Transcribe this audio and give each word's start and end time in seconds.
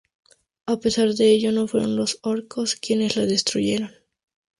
A 0.65 0.79
pesar 0.79 1.13
de 1.13 1.29
ello 1.35 1.51
no 1.51 1.67
fueron 1.67 1.95
los 1.95 2.17
orcos 2.23 2.75
quienes 2.75 3.17
la 3.17 3.27
destruyeron. 3.27 3.91